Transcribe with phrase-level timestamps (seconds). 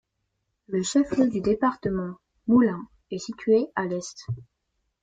[0.65, 2.15] Le chef-lieu du département,
[2.47, 4.25] Moulins, est situé à à l'est.